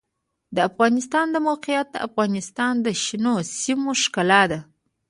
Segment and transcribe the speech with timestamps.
[0.55, 4.59] د افغانستان د موقعیت د افغانستان د شنو سیمو ښکلا ده.